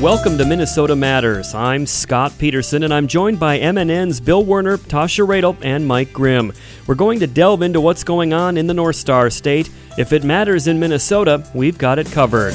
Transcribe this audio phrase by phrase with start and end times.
[0.00, 1.54] Welcome to Minnesota Matters.
[1.54, 6.54] I'm Scott Peterson, and I'm joined by MNN's Bill Werner, Tasha Radel, and Mike Grimm.
[6.86, 9.68] We're going to delve into what's going on in the North Star State.
[9.98, 12.54] If it matters in Minnesota, we've got it covered.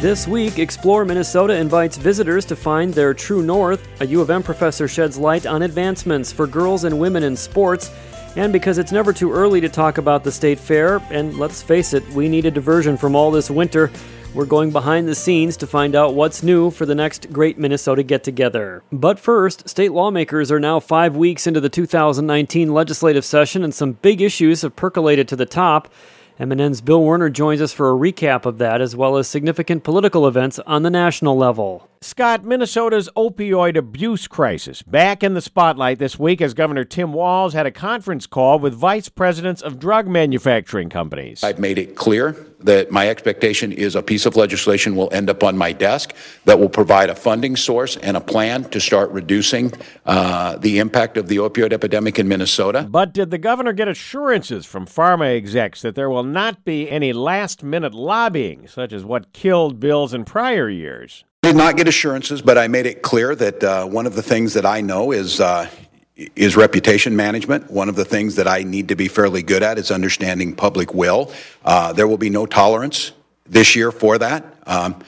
[0.00, 3.86] This week, Explore Minnesota invites visitors to find their true north.
[4.00, 7.90] A U of M professor sheds light on advancements for girls and women in sports
[8.36, 11.92] and because it's never too early to talk about the state fair, and let's face
[11.92, 13.90] it, we need a diversion from all this winter.
[14.34, 18.02] We're going behind the scenes to find out what's new for the next Great Minnesota
[18.02, 18.82] Get Together.
[18.90, 23.92] But first, state lawmakers are now five weeks into the 2019 legislative session, and some
[23.92, 25.92] big issues have percolated to the top.
[26.40, 30.26] MNN's Bill Werner joins us for a recap of that, as well as significant political
[30.26, 31.88] events on the national level.
[32.00, 37.52] Scott, Minnesota's opioid abuse crisis back in the spotlight this week as Governor Tim Walz
[37.52, 41.44] had a conference call with vice presidents of drug manufacturing companies.
[41.44, 42.32] I've made it clear
[42.64, 46.58] that my expectation is a piece of legislation will end up on my desk that
[46.58, 49.72] will provide a funding source and a plan to start reducing
[50.06, 52.86] uh, the impact of the opioid epidemic in Minnesota.
[52.88, 57.12] But did the governor get assurances from pharma execs that there will not be any
[57.12, 61.24] last minute lobbying, such as what killed bills in prior years?
[61.42, 64.54] did not get assurances, but I made it clear that uh, one of the things
[64.54, 65.68] that I know is uh,
[66.16, 67.70] is reputation management.
[67.70, 70.92] One of the things that I need to be fairly good at is understanding public
[70.94, 71.32] will.
[71.64, 73.12] Uh, there will be no tolerance
[73.46, 74.44] this year for that.
[74.66, 75.02] Um,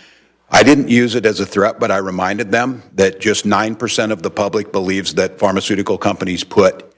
[0.50, 4.22] I didn't use it as a threat, but I reminded them that just 9% of
[4.22, 6.94] the public believes that pharmaceutical companies put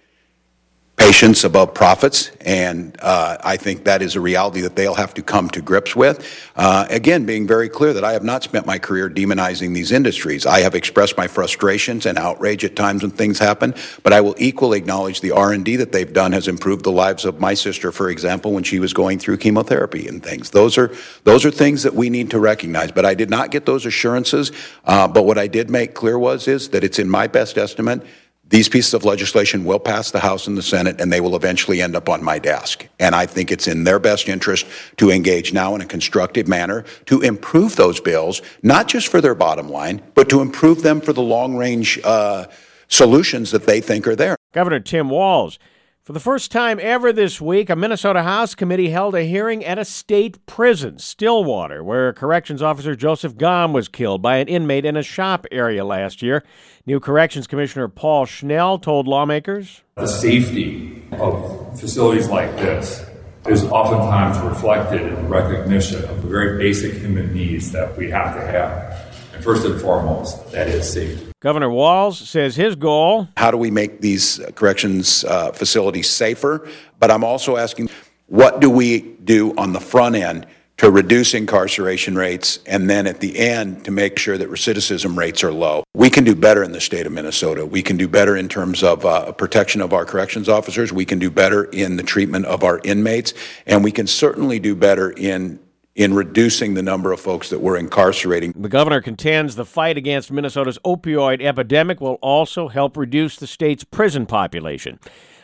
[0.97, 5.23] patients above profits, and uh, I think that is a reality that they'll have to
[5.23, 6.27] come to grips with.
[6.57, 10.47] Uh, again, being very clear that I have not spent my career demonizing these industries.
[10.47, 14.35] I have expressed my frustrations and outrage at times when things happen, but I will
[14.39, 18.09] equally acknowledge the R&D that they've done has improved the lives of my sister, for
[18.09, 20.51] example, when she was going through chemotherapy and things.
[20.51, 22.91] Those are those are things that we need to recognize.
[22.91, 24.51] But I did not get those assurances.
[24.85, 28.03] Uh, but what I did make clear was is that it's in my best estimate
[28.49, 31.83] these pieces of legislation will pass the House and the Senate, and they will eventually
[31.83, 32.87] end up on my desk.
[33.01, 34.67] And I think it's in their best interest
[34.99, 39.35] to engage now in a constructive manner to improve those bills, not just for their
[39.35, 42.47] bottom line, but to improve them for the long range uh,
[42.89, 44.37] solutions that they think are there.
[44.53, 45.59] Governor Tim Walz
[46.07, 49.77] for the first time ever this week, a Minnesota House committee held a hearing at
[49.77, 54.97] a state prison, Stillwater, where corrections officer Joseph Gomm was killed by an inmate in
[54.97, 56.45] a shop area last year.
[56.87, 63.05] New Corrections Commissioner Paul Schnell told lawmakers The safety of facilities like this
[63.49, 68.33] is oftentimes reflected in the recognition of the very basic human needs that we have
[68.37, 69.13] to have.
[69.35, 71.26] And first and foremost, that is safety.
[71.41, 76.67] Governor Walz says his goal How do we make these corrections uh, facilities safer?
[76.99, 77.91] But I'm also asking,
[78.27, 80.47] what do we do on the front end
[80.79, 85.45] to reduce incarceration rates and then at the end to make sure that recidivism rates
[85.45, 85.85] are low?
[85.95, 87.67] We can do better in the state of Minnesota.
[87.67, 90.91] We can do better in terms of uh, protection of our corrections officers.
[90.91, 93.35] We can do better in the treatment of our inmates.
[93.67, 95.61] And we can certainly do better in
[95.97, 98.53] in reducing the number of folks that we're incarcerating.
[98.55, 103.83] The governor contends the fight against Minnesota's opioid epidemic will also help reduce the state's
[103.83, 105.01] prison population.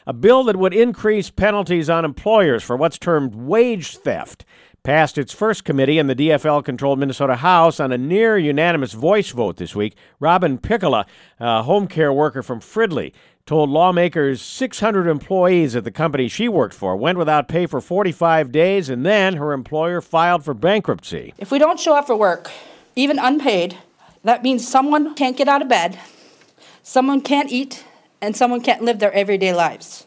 [0.06, 4.44] A bill that would increase penalties on employers for what's termed wage theft
[4.82, 9.30] passed its first committee in the DFL controlled Minnesota House on a near unanimous voice
[9.30, 9.96] vote this week.
[10.18, 11.06] Robin Piccola,
[11.38, 13.12] a home care worker from Fridley,
[13.44, 18.52] told lawmakers 600 employees at the company she worked for went without pay for 45
[18.52, 21.34] days and then her employer filed for bankruptcy.
[21.38, 22.50] If we don't show up for work,
[22.94, 23.76] even unpaid,
[24.22, 25.98] that means someone can't get out of bed,
[26.82, 27.84] someone can't eat,
[28.20, 30.06] and someone can't live their everyday lives.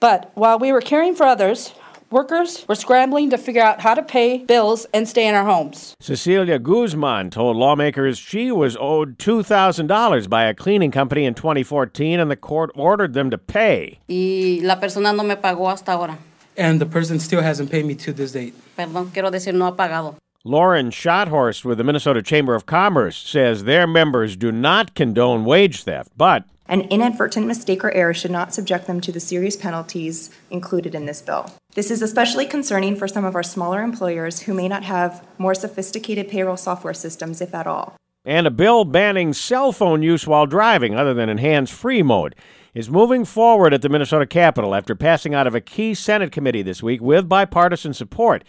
[0.00, 1.72] But while we were caring for others,
[2.10, 5.94] Workers were scrambling to figure out how to pay bills and stay in our homes.
[5.98, 12.30] Cecilia Guzman told lawmakers she was owed $2,000 by a cleaning company in 2014 and
[12.30, 13.98] the court ordered them to pay.
[14.08, 16.16] Y la persona no me pagó hasta ahora.
[16.56, 18.54] And the person still hasn't paid me to this date.
[18.78, 20.14] Perdón, quiero decir no ha pagado.
[20.44, 25.82] Lauren Schothorst with the Minnesota Chamber of Commerce says their members do not condone wage
[25.82, 30.30] theft, but an inadvertent mistake or error should not subject them to the serious penalties
[30.50, 31.52] included in this bill.
[31.74, 35.54] This is especially concerning for some of our smaller employers who may not have more
[35.54, 37.96] sophisticated payroll software systems, if at all.
[38.24, 42.34] And a bill banning cell phone use while driving, other than in hands free mode,
[42.74, 46.62] is moving forward at the Minnesota Capitol after passing out of a key Senate committee
[46.62, 48.42] this week with bipartisan support.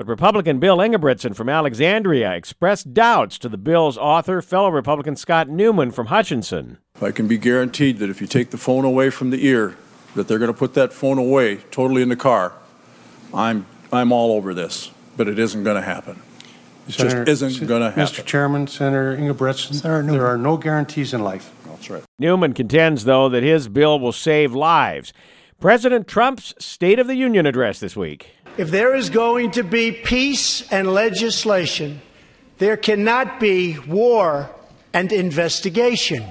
[0.00, 5.50] But Republican Bill Ingebrigtsen from Alexandria expressed doubts to the bill's author, fellow Republican Scott
[5.50, 6.78] Newman from Hutchinson.
[7.02, 9.76] I can be guaranteed that if you take the phone away from the ear,
[10.14, 12.54] that they're going to put that phone away totally in the car.
[13.34, 14.90] I'm, I'm all over this.
[15.18, 16.22] but it isn't going to happen.
[16.88, 18.02] It Senator- just isn't going to happen.
[18.02, 18.24] Mr.
[18.24, 21.52] Chairman, Senator Ingebrigtsen, there are no guarantees in life.
[21.66, 22.04] That's right.
[22.18, 25.12] Newman contends, though, that his bill will save lives.
[25.60, 28.30] President Trump's State of the Union address this week.
[28.56, 32.00] If there is going to be peace and legislation,
[32.56, 34.48] there cannot be war
[34.94, 36.24] and investigation.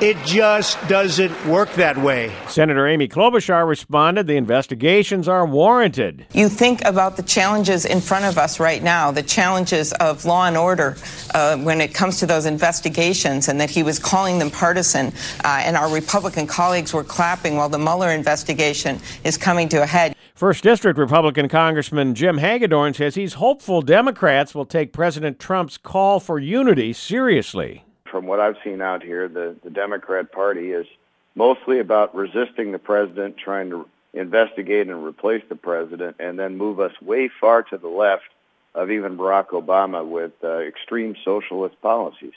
[0.00, 2.34] It just doesn't work that way.
[2.48, 6.24] Senator Amy Klobuchar responded the investigations are warranted.
[6.32, 10.46] You think about the challenges in front of us right now, the challenges of law
[10.46, 10.96] and order
[11.34, 15.12] uh, when it comes to those investigations, and that he was calling them partisan,
[15.44, 19.86] uh, and our Republican colleagues were clapping while the Mueller investigation is coming to a
[19.86, 20.16] head.
[20.34, 26.20] First District Republican Congressman Jim Hagedorn says he's hopeful Democrats will take President Trump's call
[26.20, 27.84] for unity seriously.
[28.10, 30.86] From what I've seen out here, the, the Democrat Party is
[31.34, 36.80] mostly about resisting the president, trying to investigate and replace the president, and then move
[36.80, 38.28] us way far to the left
[38.74, 42.32] of even Barack Obama with uh, extreme socialist policies.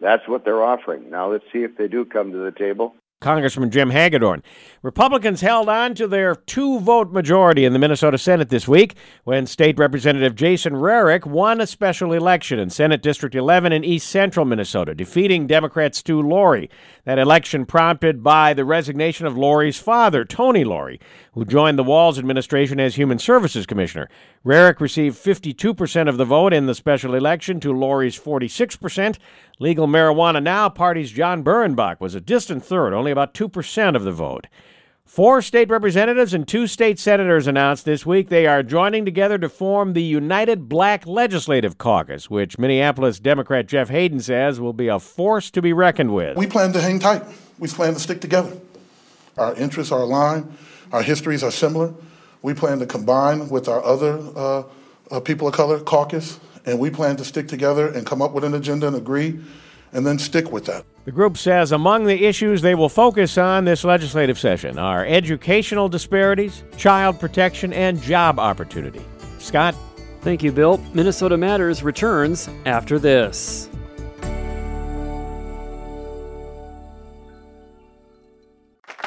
[0.00, 1.10] That's what they're offering.
[1.10, 2.94] Now let's see if they do come to the table.
[3.24, 4.42] Congressman Jim Hagedorn.
[4.82, 9.46] Republicans held on to their two vote majority in the Minnesota Senate this week when
[9.46, 14.44] State Representative Jason Rarick won a special election in Senate District 11 in east central
[14.44, 16.68] Minnesota, defeating Democrat Stu Lourey.
[17.04, 21.00] That election prompted by the resignation of Lourey's father, Tony Lourey,
[21.34, 24.08] who joined the Walz administration as Human Services Commissioner.
[24.44, 29.18] Rarick received 52% of the vote in the special election to Lourey's 46%.
[29.58, 34.12] Legal Marijuana Now Party's John Birrenbach was a distant third, only about 2% of the
[34.12, 34.46] vote.
[35.04, 39.48] Four state representatives and two state senators announced this week they are joining together to
[39.48, 44.98] form the United Black Legislative Caucus, which Minneapolis Democrat Jeff Hayden says will be a
[44.98, 46.36] force to be reckoned with.
[46.36, 47.22] We plan to hang tight.
[47.58, 48.56] We plan to stick together.
[49.36, 50.56] Our interests are aligned.
[50.92, 51.92] Our histories are similar.
[52.42, 54.62] We plan to combine with our other uh,
[55.10, 58.44] uh, people of color caucus, and we plan to stick together and come up with
[58.44, 59.40] an agenda and agree,
[59.92, 60.84] and then stick with that.
[61.04, 65.88] The group says among the issues they will focus on this legislative session are educational
[65.88, 69.02] disparities, child protection, and job opportunity.
[69.38, 69.74] Scott?
[70.22, 70.78] Thank you, Bill.
[70.94, 73.68] Minnesota Matters returns after this.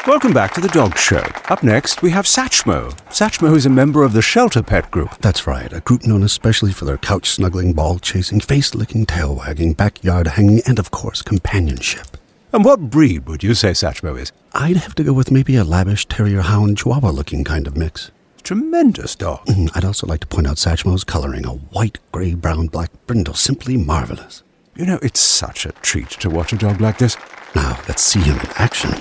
[0.07, 1.21] Welcome back to the Dog Show.
[1.49, 2.93] Up next, we have Satchmo.
[3.09, 5.17] Satchmo is a member of the Shelter Pet Group.
[5.17, 9.35] That's right, a group known especially for their couch snuggling, ball chasing, face licking, tail
[9.35, 12.15] wagging, backyard hanging, and of course, companionship.
[12.53, 14.31] And what breed would you say Satchmo is?
[14.53, 18.09] I'd have to go with maybe a lavish terrier hound chihuahua looking kind of mix.
[18.43, 19.45] Tremendous dog.
[19.47, 23.33] Mm, I'd also like to point out Satchmo's coloring a white, gray, brown, black brindle,
[23.33, 24.41] simply marvelous.
[24.73, 27.17] You know, it's such a treat to watch a dog like this.
[27.55, 28.97] Now, let's see him in action.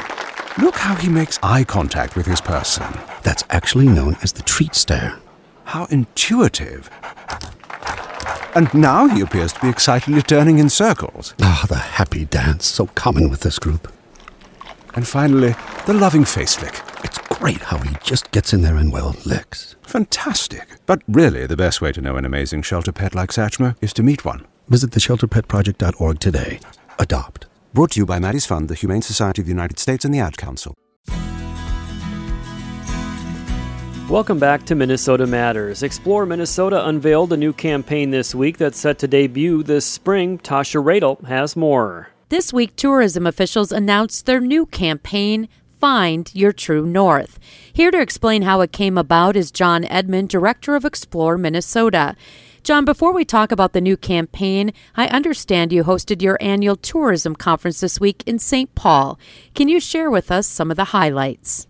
[0.58, 2.86] Look how he makes eye contact with his person.
[3.22, 5.18] That's actually known as the treat stare.
[5.64, 6.88] How intuitive.
[8.54, 11.34] And now he appears to be excitedly turning in circles.
[11.42, 13.92] Ah, the happy dance, so common with this group.
[14.94, 15.54] And finally,
[15.84, 16.80] the loving face lick.
[17.04, 19.76] It's great how he just gets in there and, well, licks.
[19.82, 20.66] Fantastic.
[20.86, 24.02] But really, the best way to know an amazing shelter pet like Satchmo is to
[24.02, 24.46] meet one.
[24.68, 26.60] Visit theshelterpetproject.org today.
[26.98, 27.45] Adopt.
[27.76, 30.18] Brought to you by Maddie's Fund, the Humane Society of the United States, and the
[30.18, 30.74] Ad Council.
[34.08, 35.82] Welcome back to Minnesota Matters.
[35.82, 40.38] Explore Minnesota unveiled a new campaign this week that's set to debut this spring.
[40.38, 42.08] Tasha Radel has more.
[42.30, 45.46] This week, tourism officials announced their new campaign,
[45.78, 47.38] Find Your True North.
[47.70, 52.16] Here to explain how it came about is John Edman, Director of Explore Minnesota.
[52.66, 57.36] John, before we talk about the new campaign, I understand you hosted your annual tourism
[57.36, 58.74] conference this week in St.
[58.74, 59.20] Paul.
[59.54, 61.68] Can you share with us some of the highlights?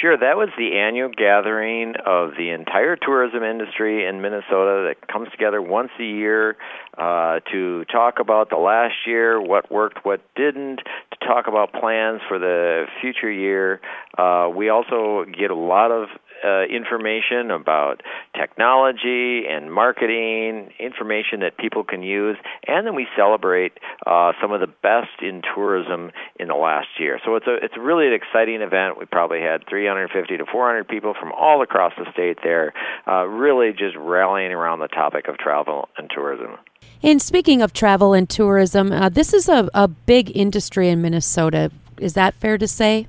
[0.00, 5.28] Sure, that was the annual gathering of the entire tourism industry in Minnesota that comes
[5.30, 6.56] together once a year
[6.98, 12.20] uh, to talk about the last year, what worked, what didn't, to talk about plans
[12.26, 13.80] for the future year.
[14.18, 16.08] Uh, we also get a lot of
[16.44, 18.02] uh, information about
[18.38, 22.36] technology and marketing, information that people can use,
[22.66, 23.72] and then we celebrate
[24.06, 27.20] uh, some of the best in tourism in the last year.
[27.24, 28.98] So it's a it's really an exciting event.
[28.98, 32.72] We probably had 350 to 400 people from all across the state there,
[33.06, 36.58] uh, really just rallying around the topic of travel and tourism.
[37.02, 41.70] And speaking of travel and tourism, uh, this is a, a big industry in Minnesota.
[41.98, 43.06] Is that fair to say?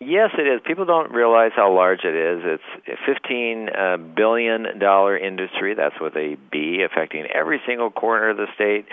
[0.00, 0.60] Yes, it is.
[0.64, 2.42] People don't realize how large it is.
[2.44, 5.74] It's a fifteen uh, billion dollar industry.
[5.74, 8.86] That's with a B, affecting every single corner of the state,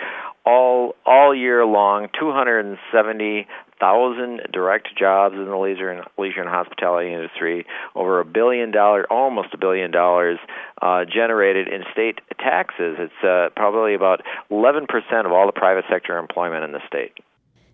[0.48, 2.08] all all year long.
[2.20, 3.46] Two hundred and seventy
[3.80, 9.06] thousand direct jobs in the leisure and leisure and hospitality industry, over a billion dollars,
[9.12, 10.40] almost a billion dollars
[10.82, 12.98] uh, generated in state taxes.
[12.98, 14.88] It's uh, probably about 11%
[15.24, 17.14] of all the private sector employment in the state.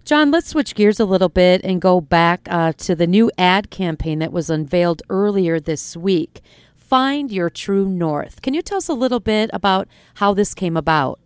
[0.03, 3.69] John, let's switch gears a little bit and go back uh, to the new ad
[3.69, 6.41] campaign that was unveiled earlier this week.
[6.75, 8.41] Find Your True North.
[8.41, 11.19] Can you tell us a little bit about how this came about?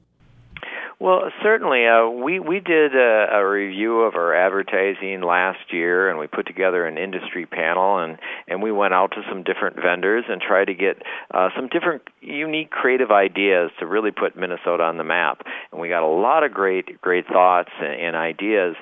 [1.05, 1.85] Well, certainly.
[1.85, 6.47] Uh, we we did a, a review of our advertising last year, and we put
[6.47, 10.65] together an industry panel, and and we went out to some different vendors and tried
[10.65, 15.45] to get uh, some different unique, creative ideas to really put Minnesota on the map.
[15.71, 18.75] And we got a lot of great great thoughts and, and ideas,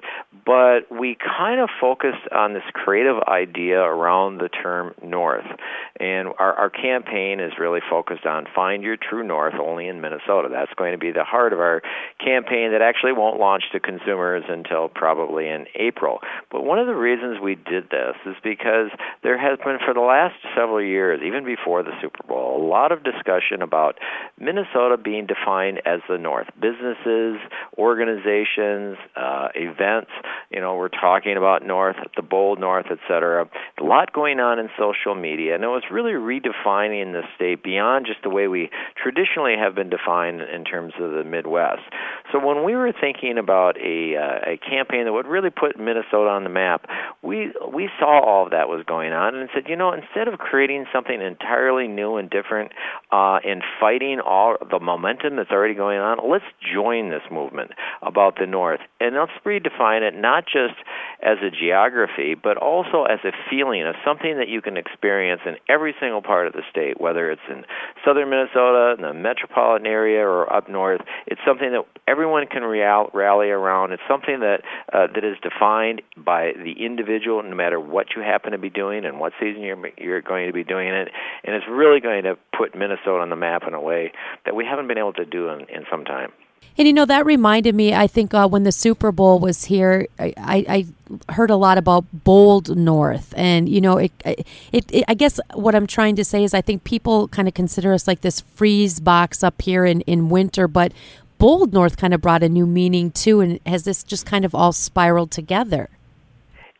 [0.45, 5.43] but we kind of focused on this creative idea around the term North,
[5.99, 10.47] and our our campaign is really focused on find your true North only in Minnesota.
[10.49, 11.81] That's going to be the heart of our
[12.19, 16.19] campaign that actually won't launch to consumers until probably in April.
[16.51, 18.89] But one of the reasons we did this is because
[19.23, 22.91] there has been, for the last several years, even before the Super Bowl, a lot
[22.91, 23.97] of discussion about
[24.39, 26.47] Minnesota being defined as the North.
[26.59, 27.37] Businesses,
[27.77, 30.11] organizations, uh, events,
[30.49, 33.47] you know, we're talking about North, the bold North, et cetera.
[33.79, 38.05] A lot going on in social media, and it was really redefining the state beyond
[38.05, 38.69] just the way we
[39.01, 41.81] traditionally have been defined in terms of the Midwest.
[42.31, 46.29] So when we were thinking about a uh, a campaign that would really put Minnesota
[46.29, 46.85] on the map,
[47.21, 50.39] we we saw all of that was going on and said, you know, instead of
[50.39, 52.71] creating something entirely new and different
[53.11, 57.71] uh, and fighting all the momentum that's already going on, let's join this movement
[58.01, 60.75] about the North and let's redefine it not just
[61.21, 65.55] as a geography, but also as a feeling of something that you can experience in
[65.69, 67.63] every single part of the state, whether it's in
[68.05, 71.01] southern Minnesota, in the metropolitan area, or up north.
[71.27, 73.91] It's something that everyone can real, rally around.
[73.91, 74.61] It's something that
[74.91, 79.05] uh, that is defined by the individual, no matter what you happen to be doing
[79.05, 81.09] and what season you're you're going to be doing it.
[81.43, 84.11] And it's really going to put Minnesota on the map in a way
[84.45, 86.31] that we haven't been able to do in, in some time.
[86.77, 87.93] And you know that reminded me.
[87.93, 90.85] I think uh, when the Super Bowl was here, I, I,
[91.29, 95.75] heard a lot about bold North, and you know, it, it, it, I guess what
[95.75, 98.99] I'm trying to say is, I think people kind of consider us like this freeze
[98.99, 100.93] box up here in in winter, but
[101.43, 104.55] bold North kind of brought a new meaning too, and has this just kind of
[104.55, 105.89] all spiraled together?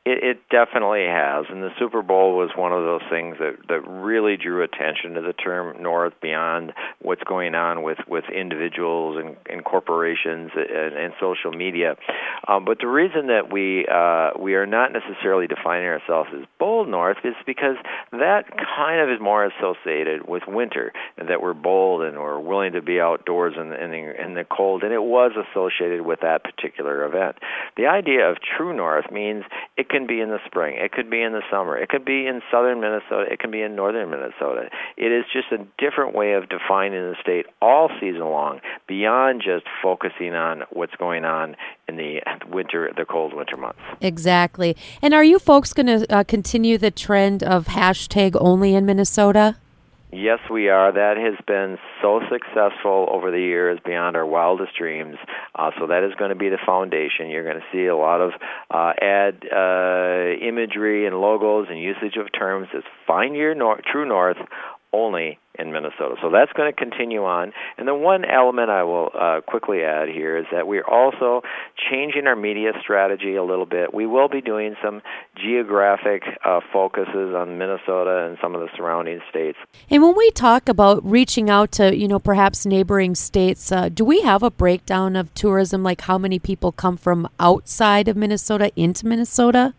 [0.06, 3.88] It, it definitely has, and the Super Bowl was one of those things that that
[3.88, 9.38] really drew attention to the term North beyond what's going on with with individuals and,
[9.50, 11.96] and corporations and, and social media.
[12.50, 16.90] Um, but the reason that we uh, we are not necessarily defining ourselves as bold
[16.90, 17.78] North is because
[18.12, 18.44] that
[18.76, 22.82] kind of is more associated with winter, and that we're bold and we're willing to
[22.82, 27.06] be outdoors in in the in the cold, and it was associated with that particular
[27.06, 27.38] event.
[27.78, 29.46] The idea of true North means
[29.78, 32.28] it can be in the spring, it could be in the summer, it could be
[32.28, 34.70] in southern Minnesota, it can be in northern Minnesota.
[34.98, 39.66] It is just a different way of defining the state all season long, beyond just
[39.82, 41.56] focusing on what's going on
[41.88, 42.20] in the
[42.50, 43.80] winter, the cold winter months.
[44.02, 44.76] Exactly.
[45.02, 49.58] And are you folks going to uh, continue the trend of hashtag only in Minnesota?
[50.14, 50.92] Yes, we are.
[50.92, 55.16] That has been so successful over the years beyond our wildest dreams.
[55.56, 57.30] Uh, so that is going to be the foundation.
[57.30, 58.32] You're going to see a lot of
[58.70, 64.08] uh, ad uh, imagery and logos and usage of terms as find your nor- true
[64.08, 64.38] north
[64.94, 66.16] only in Minnesota.
[66.22, 67.52] So that's going to continue on.
[67.78, 71.42] And the one element I will uh, quickly add here is that we're also
[71.92, 73.94] changing our media strategy a little bit.
[73.94, 75.02] We will be doing some
[75.36, 79.58] geographic uh, focuses on Minnesota and some of the surrounding states.
[79.90, 84.04] And when we talk about reaching out to, you know, perhaps neighboring states, uh, do
[84.04, 88.72] we have a breakdown of tourism, like how many people come from outside of Minnesota
[88.76, 89.74] into Minnesota?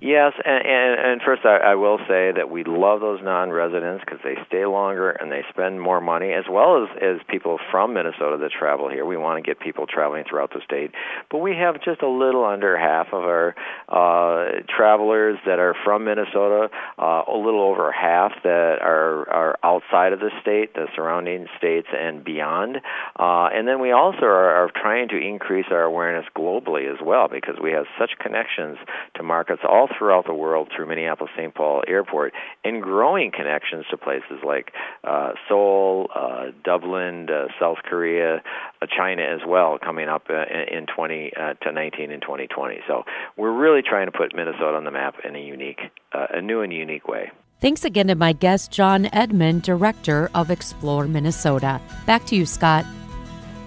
[0.00, 4.20] Yes, and, and, and first I, I will say that we love those non-residents because
[4.22, 8.36] they stay longer and they spend more money, as well as as people from Minnesota
[8.40, 9.06] that travel here.
[9.06, 10.90] We want to get people traveling throughout the state,
[11.30, 13.54] but we have just a little under half of our
[13.88, 20.12] uh, travelers that are from Minnesota, uh, a little over half that are are outside
[20.12, 22.76] of the state, the surrounding states and beyond,
[23.18, 27.28] uh, and then we also are, are trying to increase our awareness globally as well
[27.28, 28.76] because we have such connections
[29.14, 31.54] to markets all all throughout the world through Minneapolis St.
[31.54, 32.32] Paul Airport
[32.64, 34.72] and growing connections to places like
[35.04, 38.36] uh, Seoul, uh, Dublin, uh, South Korea,
[38.80, 42.78] uh, China as well coming up uh, in 20 uh, to 19 and 2020.
[42.86, 43.04] So
[43.36, 45.80] we're really trying to put Minnesota on the map in a unique,
[46.12, 47.30] uh, a new and unique way.
[47.60, 51.80] Thanks again to my guest, John Edman, Director of Explore Minnesota.
[52.06, 52.84] Back to you, Scott.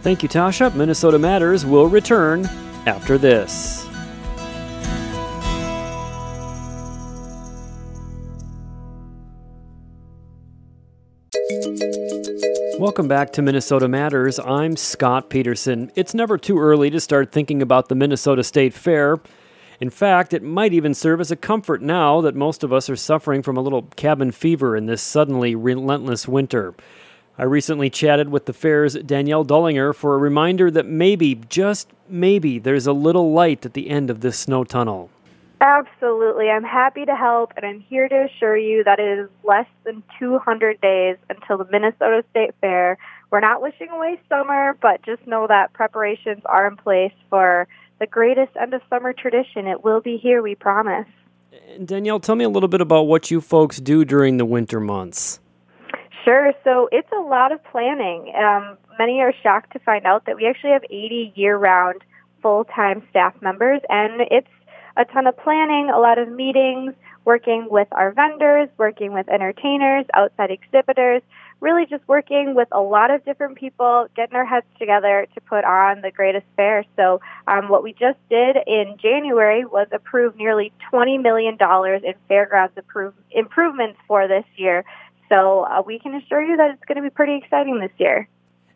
[0.02, 0.74] Thank you, Tasha.
[0.76, 2.46] Minnesota Matters will return
[2.86, 3.87] after this.
[12.80, 14.38] Welcome back to Minnesota Matters.
[14.38, 15.92] I'm Scott Peterson.
[15.96, 19.20] It's never too early to start thinking about the Minnesota State Fair.
[19.80, 22.96] In fact, it might even serve as a comfort now that most of us are
[22.96, 26.76] suffering from a little cabin fever in this suddenly relentless winter.
[27.36, 32.60] I recently chatted with the fair's Danielle Dullinger for a reminder that maybe, just maybe,
[32.60, 35.10] there's a little light at the end of this snow tunnel.
[35.60, 36.50] Absolutely.
[36.50, 40.04] I'm happy to help, and I'm here to assure you that it is less than
[40.20, 42.98] 200 days until the Minnesota State Fair.
[43.32, 47.68] We're not wishing away summer, but just know that preparations are in place for
[48.00, 49.66] the greatest end of summer tradition.
[49.66, 51.08] It will be here, we promise.
[51.70, 54.80] And Danielle, tell me a little bit about what you folks do during the winter
[54.80, 55.40] months.
[56.24, 56.54] Sure.
[56.64, 58.32] So it's a lot of planning.
[58.36, 62.04] Um, many are shocked to find out that we actually have 80 year round
[62.42, 64.48] full time staff members, and it's
[64.98, 70.06] a ton of planning, a lot of meetings, working with our vendors, working with entertainers,
[70.14, 71.22] outside exhibitors,
[71.60, 75.64] really just working with a lot of different people, getting our heads together to put
[75.66, 76.86] on the greatest fair.
[76.96, 82.74] So, um, what we just did in January was approve nearly $20 million in fairgrounds
[82.78, 84.84] approve- improvements for this year.
[85.30, 88.28] So uh, we can assure you that it's going to be pretty exciting this year.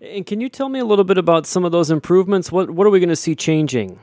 [0.02, 2.52] And can you tell me a little bit about some of those improvements?
[2.52, 4.00] What what are we going to see changing?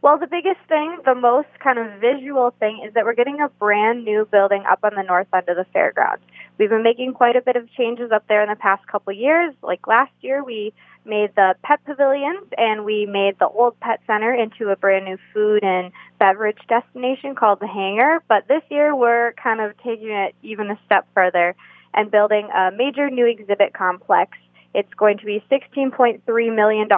[0.00, 3.48] Well, the biggest thing, the most kind of visual thing, is that we're getting a
[3.48, 6.22] brand new building up on the north end of the fairgrounds.
[6.56, 9.54] We've been making quite a bit of changes up there in the past couple years.
[9.60, 10.72] Like last year, we
[11.04, 15.18] made the pet pavilions and we made the old pet center into a brand new
[15.34, 15.90] food and
[16.20, 18.22] beverage destination called the Hangar.
[18.28, 21.56] But this year we're kind of taking it even a step further
[21.92, 24.38] and building a major new exhibit complex.
[24.74, 26.88] It's going to be $16.3 million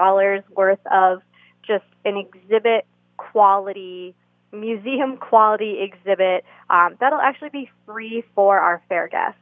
[0.54, 1.22] worth of
[1.66, 2.86] just an exhibit
[3.16, 4.14] quality,
[4.52, 9.38] museum quality exhibit um, that'll actually be free for our fair guests.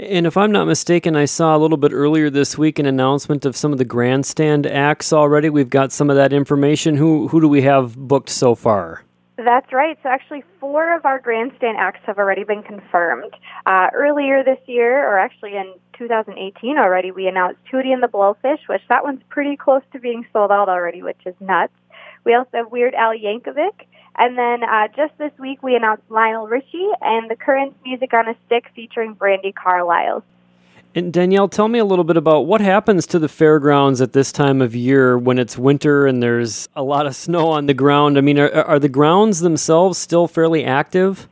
[0.00, 3.44] And if I'm not mistaken, I saw a little bit earlier this week an announcement
[3.44, 5.50] of some of the grandstand acts already.
[5.50, 6.96] We've got some of that information.
[6.96, 9.02] Who who do we have booked so far?
[9.38, 9.96] That's right.
[10.02, 13.32] So actually, four of our grandstand acts have already been confirmed.
[13.66, 18.66] Uh, earlier this year, or actually in 2018 already, we announced Hootie and the Blowfish,
[18.68, 21.72] which that one's pretty close to being sold out already, which is nuts.
[22.24, 26.48] We also have Weird Al Yankovic, and then uh, just this week, we announced Lionel
[26.48, 30.24] Richie and the Currents Music on a Stick featuring Brandi Carlile.
[30.94, 34.32] And Danielle, tell me a little bit about what happens to the fairgrounds at this
[34.32, 38.16] time of year when it's winter and there's a lot of snow on the ground.
[38.16, 41.28] I mean, are, are the grounds themselves still fairly active?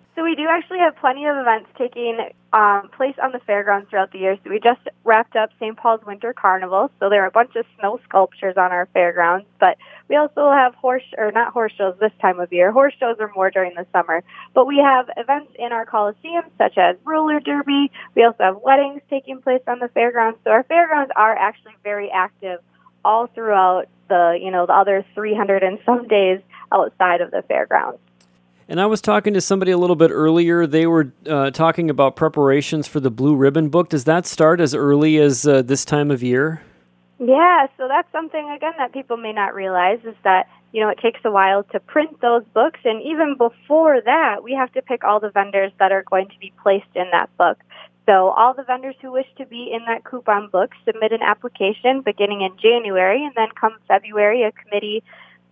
[0.46, 2.20] Do actually have plenty of events taking
[2.52, 4.38] um, place on the fairgrounds throughout the year.
[4.44, 5.76] So we just wrapped up St.
[5.76, 6.88] Paul's Winter Carnival.
[7.00, 9.76] So there are a bunch of snow sculptures on our fairgrounds, but
[10.08, 12.70] we also have horse or not horse shows this time of year.
[12.70, 14.22] Horse shows are more during the summer,
[14.54, 17.90] but we have events in our coliseum such as roller derby.
[18.14, 20.38] We also have weddings taking place on the fairgrounds.
[20.44, 22.60] So our fairgrounds are actually very active
[23.04, 26.38] all throughout the you know the other 300 and some days
[26.70, 27.98] outside of the fairgrounds.
[28.68, 30.66] And I was talking to somebody a little bit earlier.
[30.66, 33.90] They were uh, talking about preparations for the Blue Ribbon book.
[33.90, 36.62] Does that start as early as uh, this time of year?
[37.18, 40.98] Yeah, so that's something again that people may not realize is that you know it
[40.98, 45.02] takes a while to print those books, and even before that, we have to pick
[45.02, 47.58] all the vendors that are going to be placed in that book.
[48.04, 52.02] So all the vendors who wish to be in that coupon book submit an application
[52.02, 55.02] beginning in January, and then come February, a committee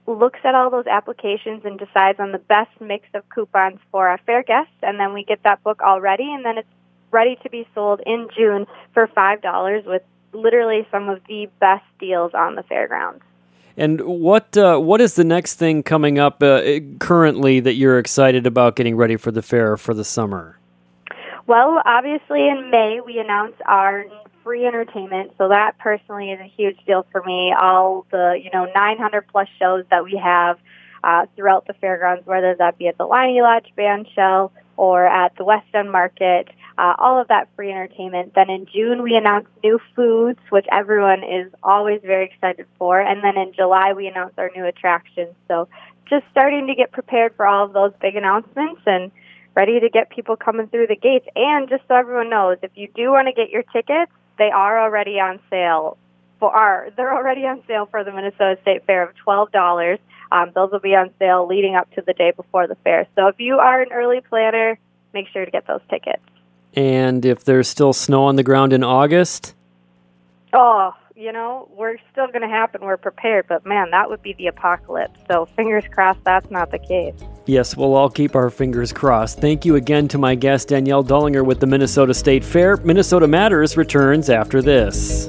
[0.06, 4.18] looks at all those applications and decides on the best mix of coupons for our
[4.26, 6.68] fair guests, and then we get that book all ready, and then it's
[7.10, 11.84] ready to be sold in June for five dollars with literally some of the best
[11.98, 13.22] deals on the fairgrounds.
[13.76, 16.62] And what uh, what is the next thing coming up uh,
[17.00, 20.58] currently that you're excited about getting ready for the fair for the summer?
[21.46, 24.04] Well, obviously in May we announce our
[24.44, 25.32] free entertainment.
[25.38, 27.52] So that personally is a huge deal for me.
[27.58, 30.58] All the, you know, 900 plus shows that we have
[31.02, 35.36] uh, throughout the fairgrounds, whether that be at the Leinie Lodge Band Shell or at
[35.36, 38.34] the West End Market, uh, all of that free entertainment.
[38.34, 43.00] Then in June, we announced new foods, which everyone is always very excited for.
[43.00, 45.34] And then in July, we announced our new attractions.
[45.48, 45.68] So
[46.08, 49.10] just starting to get prepared for all of those big announcements and
[49.54, 51.26] ready to get people coming through the gates.
[51.36, 54.80] And just so everyone knows, if you do want to get your tickets, they are
[54.80, 55.96] already on sale
[56.40, 59.98] for our they're already on sale for the Minnesota State Fair of twelve dollars.
[60.32, 63.06] Um, those will be on sale leading up to the day before the fair.
[63.14, 64.78] So if you are an early planner,
[65.12, 66.22] make sure to get those tickets.
[66.74, 69.54] And if there's still snow on the ground in August?
[70.52, 72.80] Oh, you know, we're still going to happen.
[72.82, 75.18] We're prepared, but man, that would be the apocalypse.
[75.30, 77.14] So fingers crossed that's not the case.
[77.46, 79.40] Yes, we'll all keep our fingers crossed.
[79.40, 82.78] Thank you again to my guest, Danielle Dullinger with the Minnesota State Fair.
[82.78, 85.28] Minnesota Matters returns after this.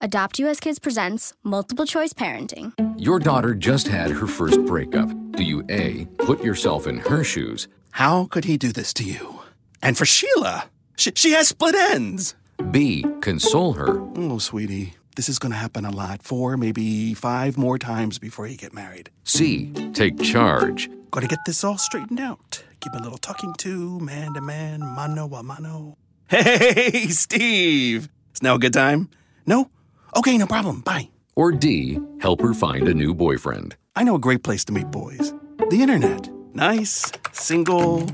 [0.00, 2.72] Adopt US Kids presents Multiple Choice Parenting.
[2.96, 5.08] Your daughter just had her first breakup.
[5.32, 7.68] Do you A, put yourself in her shoes?
[7.90, 9.40] How could he do this to you?
[9.82, 12.34] And for Sheila, she, she has split ends.
[12.70, 14.00] B, console her.
[14.16, 16.22] Oh, sweetie, this is going to happen a lot.
[16.22, 19.10] Four, maybe five more times before you get married.
[19.24, 20.90] C, take charge.
[21.10, 22.62] Got to get this all straightened out.
[22.80, 25.96] Give a little talking to, man to man, mano a mano.
[26.28, 28.10] Hey, Steve!
[28.34, 29.08] Is now a good time?
[29.46, 29.70] No?
[30.14, 30.80] Okay, no problem.
[30.82, 31.08] Bye.
[31.34, 33.76] Or D, help her find a new boyfriend.
[33.96, 35.32] I know a great place to meet boys
[35.70, 36.28] the internet.
[36.54, 38.04] Nice, single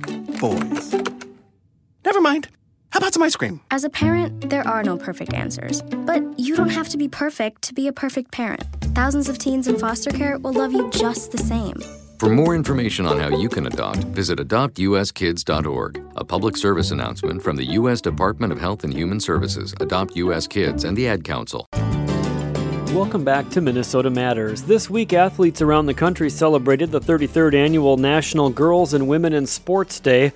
[0.41, 0.95] boys.
[2.05, 2.49] Never mind.
[2.95, 3.61] How about some ice cream?
[3.73, 5.83] As a parent, there are no perfect answers.
[5.83, 8.63] But you don't have to be perfect to be a perfect parent.
[8.95, 11.75] Thousands of teens in foster care will love you just the same.
[12.21, 16.05] For more information on how you can adopt, visit adoptuskids.org.
[16.15, 18.01] A public service announcement from the U.S.
[18.01, 20.47] Department of Health and Human Services, Adopt U.S.
[20.47, 21.67] Kids, and the Ad Council.
[22.95, 24.63] Welcome back to Minnesota Matters.
[24.63, 29.49] This week, athletes around the country celebrated the 33rd annual National Girls and Women in
[29.49, 30.33] Sports Day.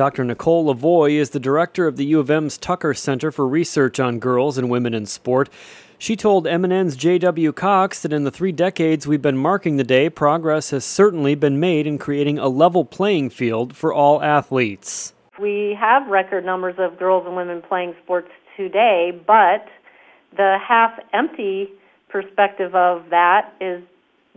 [0.00, 0.24] Dr.
[0.24, 4.18] Nicole LaVoi is the director of the U of M's Tucker Center for Research on
[4.18, 5.50] Girls and Women in Sport.
[5.98, 7.52] She told MNN's J.W.
[7.52, 11.60] Cox that in the three decades we've been marking the day, progress has certainly been
[11.60, 15.12] made in creating a level playing field for all athletes.
[15.38, 19.66] We have record numbers of girls and women playing sports today, but
[20.34, 21.68] the half empty
[22.08, 23.82] perspective of that is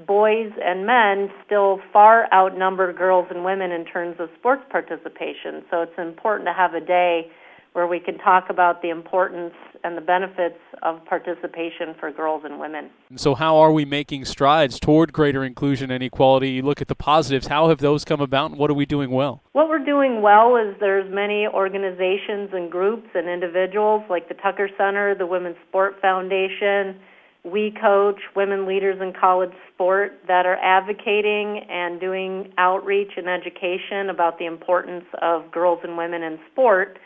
[0.08, 5.64] boys and men still far outnumber girls and women in terms of sports participation.
[5.70, 7.30] So it's important to have a day
[7.74, 9.54] where we can talk about the importance
[9.84, 12.90] and the benefits of participation for girls and women.
[13.16, 16.52] So, how are we making strides toward greater inclusion and equality?
[16.52, 17.48] You look at the positives.
[17.48, 19.42] How have those come about, and what are we doing well?
[19.54, 24.70] What we're doing well is there's many organizations and groups and individuals like the Tucker
[24.78, 27.00] Center, the Women's Sport Foundation,
[27.44, 34.10] we coach women leaders in college sport that are advocating and doing outreach and education
[34.10, 36.98] about the importance of girls and women in sport.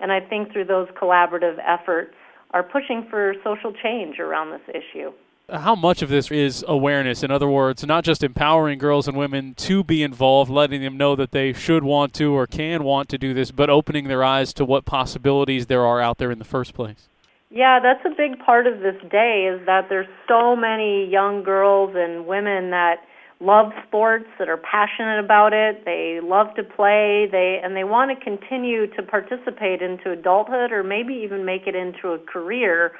[0.00, 2.14] And I think through those collaborative efforts
[2.50, 5.12] are pushing for social change around this issue.
[5.50, 7.22] How much of this is awareness?
[7.22, 11.16] In other words, not just empowering girls and women to be involved, letting them know
[11.16, 14.52] that they should want to or can want to do this, but opening their eyes
[14.54, 17.08] to what possibilities there are out there in the first place.
[17.50, 21.94] Yeah, that's a big part of this day is that there's so many young girls
[21.96, 22.96] and women that
[23.40, 28.10] love sports, that are passionate about it, they love to play, they and they want
[28.10, 32.92] to continue to participate into adulthood or maybe even make it into a career,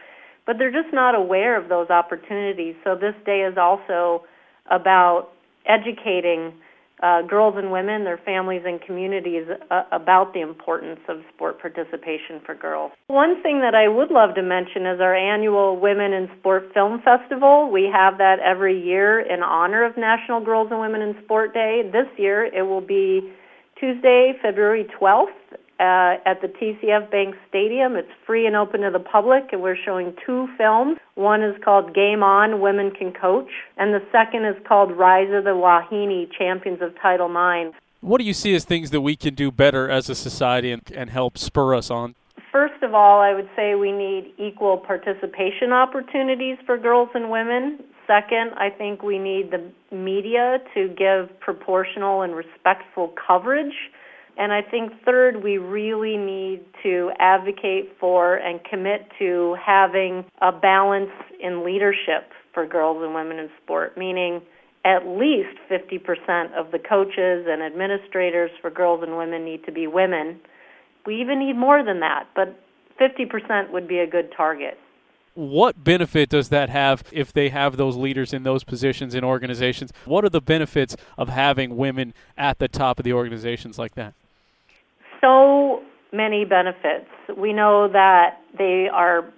[0.47, 2.75] but they're just not aware of those opportunities.
[2.85, 4.25] So this day is also
[4.71, 5.29] about
[5.67, 6.55] educating
[7.03, 12.41] uh, girls and women, their families, and communities uh, about the importance of sport participation
[12.45, 12.93] for girls.
[13.07, 17.01] One thing that I would love to mention is our annual Women in Sport Film
[17.03, 17.71] Festival.
[17.71, 21.89] We have that every year in honor of National Girls and Women in Sport Day.
[21.93, 23.33] This year it will be
[23.79, 25.38] Tuesday, February 12th
[25.81, 27.97] uh, at the TCF Bank Stadium.
[27.97, 30.99] It's free and open to the public, and we're showing two films.
[31.15, 35.45] One is called Game On Women Can Coach, and the second is called Rise of
[35.45, 37.77] the Wahine Champions of Title IX.
[38.01, 40.83] What do you see as things that we can do better as a society and,
[40.95, 42.15] and help spur us on?
[42.53, 47.81] First of all, I would say we need equal participation opportunities for girls and women.
[48.07, 53.75] Second, I think we need the media to give proportional and respectful coverage
[54.39, 60.53] and I think third, we really need to advocate for and commit to having a
[60.53, 64.41] balance in leadership for girls and women in sport, meaning
[64.85, 69.89] at least 50% of the coaches and administrators for girls and women need to be
[69.89, 70.39] women.
[71.05, 72.61] We even need more than that, but
[73.01, 74.79] 50% would be a good target.
[75.35, 79.93] What benefit does that have if they have those leaders in those positions in organizations?
[80.05, 84.15] What are the benefits of having women at the top of the organizations like that?
[85.21, 87.09] So many benefits.
[87.37, 89.33] We know that they are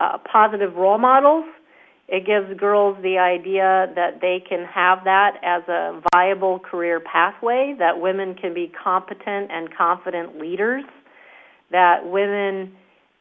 [0.00, 1.44] uh, positive role models.
[2.08, 7.74] It gives girls the idea that they can have that as a viable career pathway,
[7.78, 10.84] that women can be competent and confident leaders,
[11.70, 12.72] that women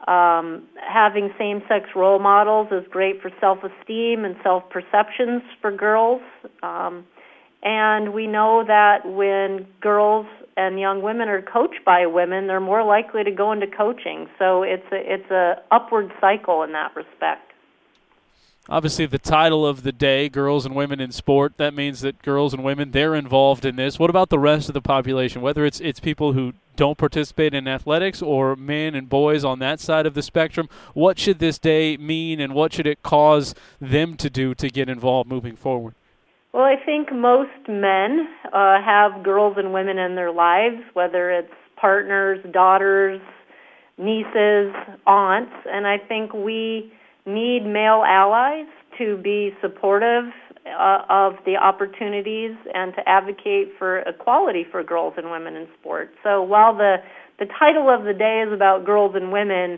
[0.08, 5.72] um, having same sex role models is great for self esteem and self perceptions for
[5.72, 6.22] girls.
[6.64, 7.06] Um,
[7.64, 12.84] and we know that when girls and young women are coached by women, they're more
[12.84, 14.28] likely to go into coaching.
[14.40, 17.54] So it's a, it's a upward cycle in that respect.
[18.70, 22.54] Obviously, the title of the day, Girls and Women in Sport, that means that girls
[22.54, 23.98] and women, they're involved in this.
[23.98, 27.66] What about the rest of the population, whether it's, it's people who don't participate in
[27.66, 30.68] athletics or men and boys on that side of the spectrum?
[30.94, 34.90] What should this day mean and what should it cause them to do to get
[34.90, 35.94] involved moving forward?
[36.58, 41.54] Well, I think most men uh, have girls and women in their lives, whether it's
[41.76, 43.22] partners, daughters,
[44.00, 44.74] nieces,
[45.06, 46.92] aunts, and I think we
[47.28, 48.66] need male allies
[48.98, 50.34] to be supportive
[50.66, 56.16] uh, of the opportunities and to advocate for equality for girls and women in sports.
[56.24, 56.96] So while the
[57.38, 59.78] the title of the day is about girls and women,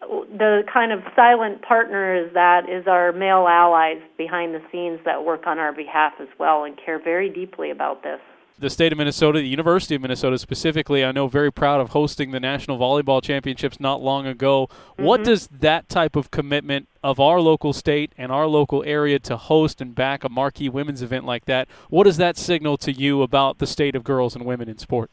[0.00, 5.46] the kind of silent partners that is our male allies behind the scenes that work
[5.46, 8.20] on our behalf as well and care very deeply about this
[8.60, 12.30] the state of Minnesota, the University of Minnesota specifically, I know very proud of hosting
[12.30, 14.68] the National Volleyball Championships not long ago.
[14.68, 15.04] Mm-hmm.
[15.04, 19.38] What does that type of commitment of our local state and our local area to
[19.38, 23.22] host and back a marquee women's event like that, what does that signal to you
[23.22, 25.10] about the state of girls and women in sport?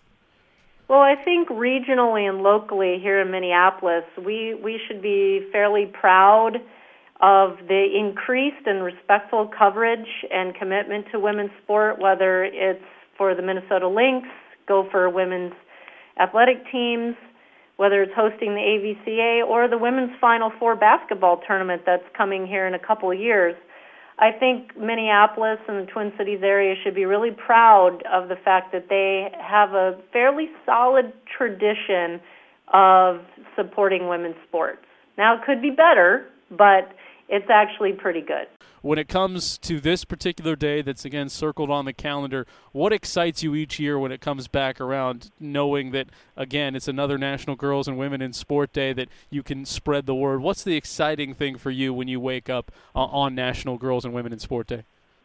[0.88, 6.54] Well, I think regionally and locally here in Minneapolis, we, we should be fairly proud
[7.20, 12.84] of the increased and respectful coverage and commitment to women's sport, whether it's
[13.18, 14.28] for the Minnesota Lynx,
[14.66, 15.54] Gopher women's
[16.22, 17.16] athletic teams,
[17.76, 22.66] whether it's hosting the AVCA or the women's Final Four basketball tournament that's coming here
[22.66, 23.56] in a couple of years.
[24.20, 28.72] I think Minneapolis and the Twin Cities area should be really proud of the fact
[28.72, 32.20] that they have a fairly solid tradition
[32.74, 33.22] of
[33.56, 34.82] supporting women's sports.
[35.18, 36.90] Now, it could be better, but
[37.30, 38.48] it's actually pretty good.
[38.82, 43.44] When it comes to this particular day that's again circled on the calendar, what excites
[43.44, 47.88] you each year when it comes back around, knowing that again it's another National Girls
[47.88, 50.42] and Women in Sport Day that you can spread the word?
[50.42, 54.14] What's the exciting thing for you when you wake up uh, on National Girls and
[54.14, 54.84] Women in Sport Day?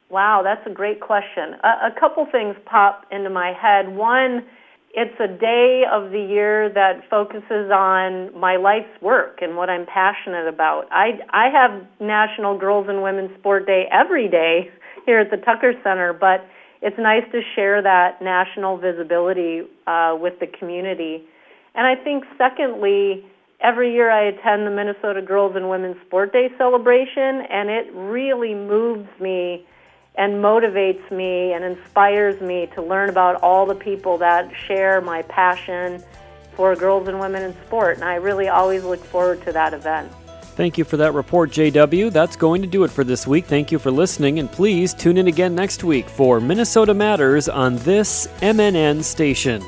[0.08, 1.54] Wow, that's a great question.
[1.62, 3.88] A, a couple things pop into my head.
[3.94, 4.44] One,
[4.94, 9.86] it's a day of the year that focuses on my life's work and what I'm
[9.86, 10.86] passionate about.
[10.90, 14.70] I, I have National Girls and Women's Sport Day every day
[15.06, 16.46] here at the Tucker Center, but
[16.82, 21.24] it's nice to share that national visibility uh, with the community.
[21.74, 23.24] And I think, secondly,
[23.60, 28.54] every year I attend the Minnesota Girls and Women's Sport Day celebration, and it really
[28.54, 29.64] moves me
[30.16, 35.22] and motivates me and inspires me to learn about all the people that share my
[35.22, 36.02] passion
[36.54, 37.96] for girls and women in sport.
[37.96, 40.12] And I really always look forward to that event.
[40.54, 42.12] Thank you for that report, JW.
[42.12, 43.46] That's going to do it for this week.
[43.46, 47.76] Thank you for listening, and please tune in again next week for Minnesota Matters on
[47.78, 49.62] this MNN station.